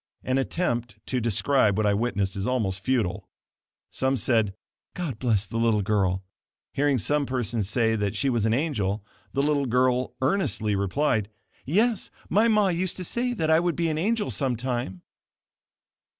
An 0.23 0.39
attempt 0.39 0.95
to 1.05 1.21
describe 1.21 1.77
what 1.77 1.85
I 1.85 1.93
witnessed 1.93 2.35
is 2.35 2.47
almost 2.47 2.79
futile. 2.79 3.29
Some 3.91 4.17
said: 4.17 4.55
"God 4.95 5.19
bless 5.19 5.45
the 5.45 5.59
little 5.59 5.83
girl." 5.83 6.23
Hearing 6.73 6.97
some 6.97 7.27
person 7.27 7.61
say 7.61 7.95
that 7.95 8.15
she 8.15 8.27
was 8.27 8.47
an 8.47 8.53
angel, 8.55 9.05
the 9.33 9.43
little 9.43 9.67
girl 9.67 10.15
earnestly 10.19 10.75
replied: 10.75 11.29
"Yes, 11.67 12.09
my 12.29 12.47
ma 12.47 12.69
used 12.69 12.97
to 12.97 13.03
say 13.03 13.33
that 13.33 13.51
I 13.51 13.59
would 13.59 13.75
be 13.75 13.89
an 13.89 13.99
angel 13.99 14.31
some 14.31 14.55
time." 14.55 15.03